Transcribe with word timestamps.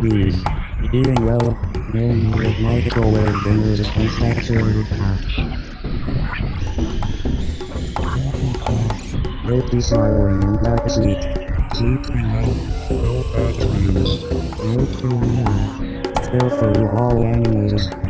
Please, 0.00 0.42
eating 0.92 1.24
well, 1.24 1.58
no 1.94 2.04
with 2.36 2.58
microwave 2.60 3.44
dinners 3.44 3.80
and 3.80 4.10
saturated 4.10 4.86
fat. 4.88 5.20
Don't 9.46 9.70
be 9.70 9.80
silent 9.80 10.44
in 10.44 10.52
that 10.62 10.90
seat. 10.90 11.22
Keep 11.74 12.02
low, 12.10 12.48
no 12.90 13.22
batteries, 13.34 14.12
no 14.64 14.76
career. 14.98 15.50
Still 16.22 16.48
for 16.58 16.72
all 16.96 17.16
enemies. 17.22 18.09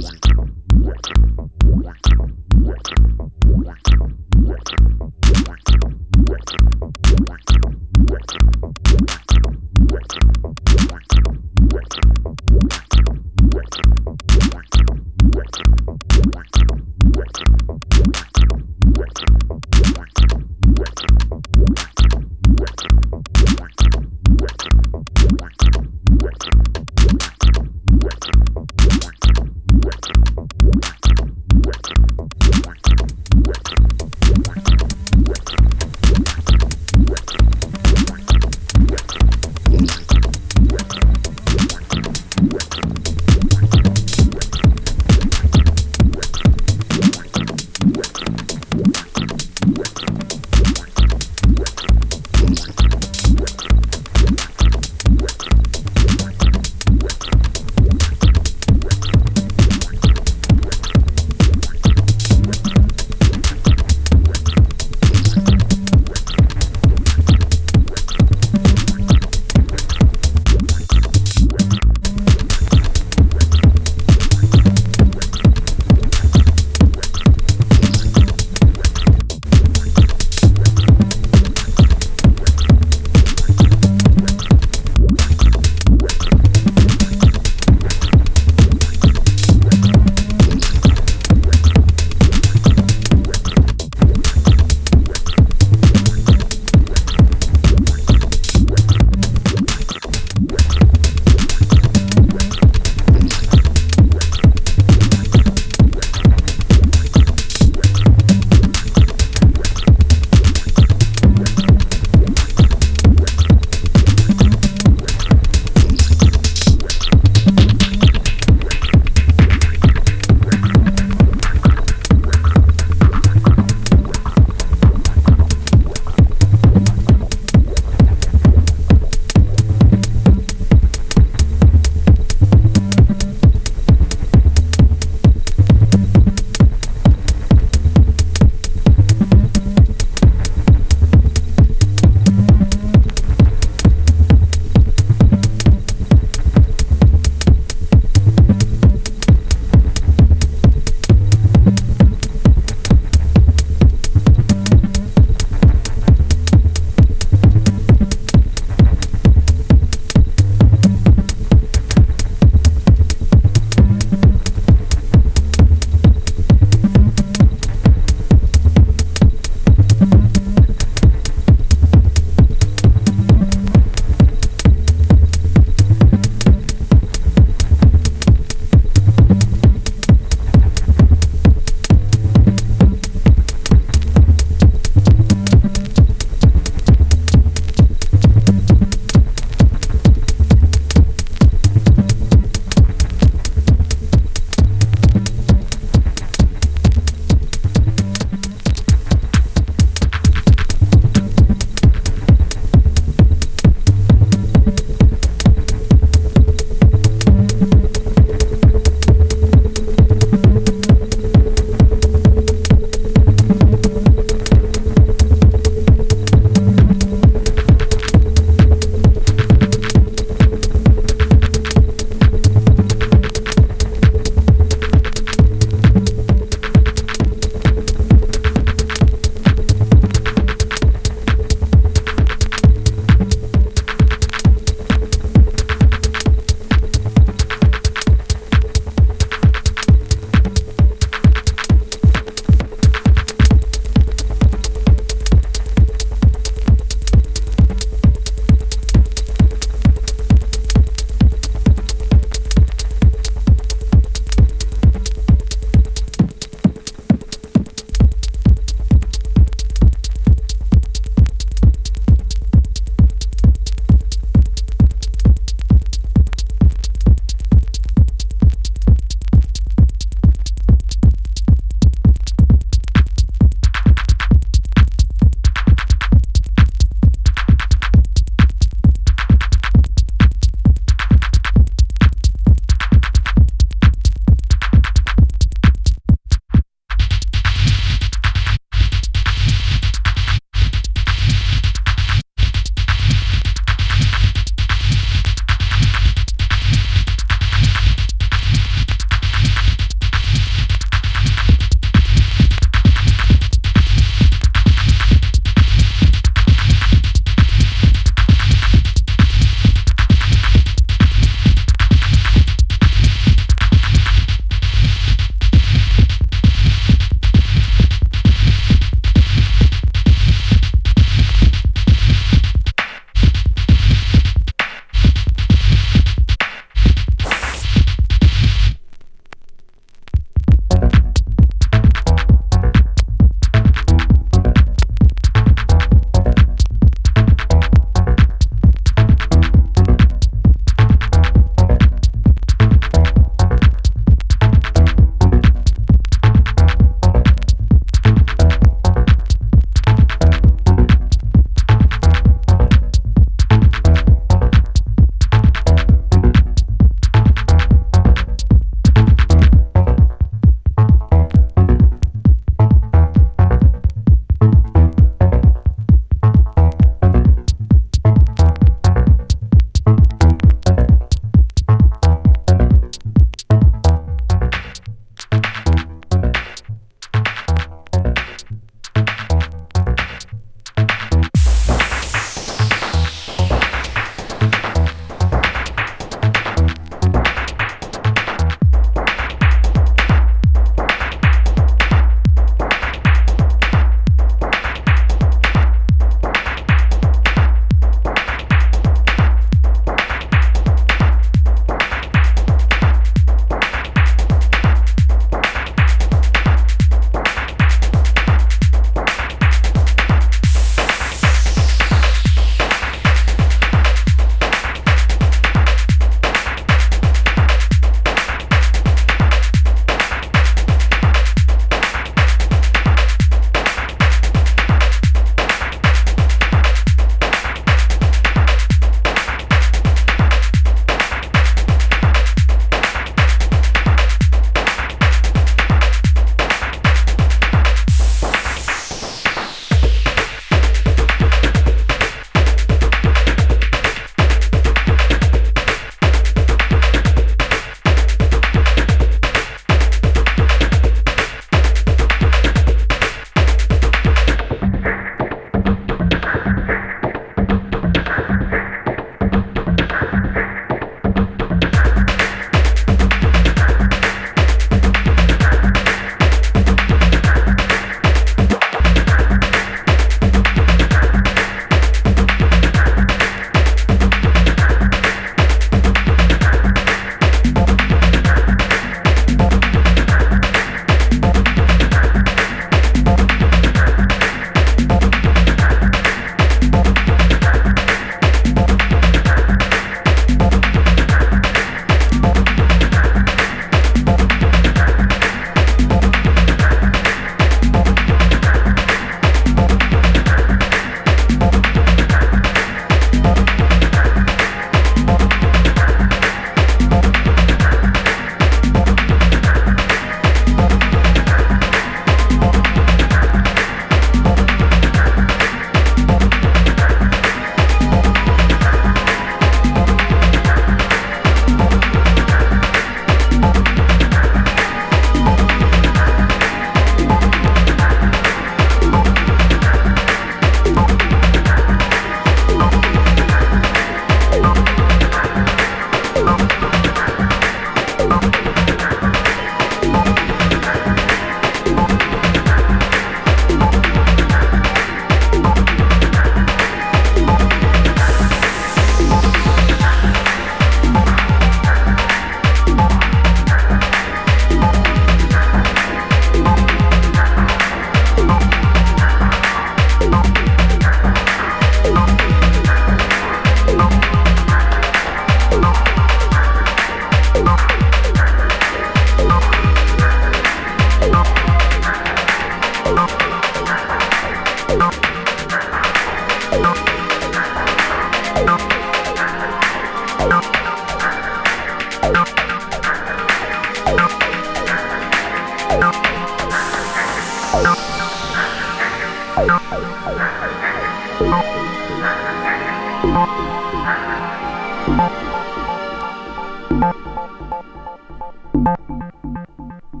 Thank 0.00 0.28
you. 0.28 0.37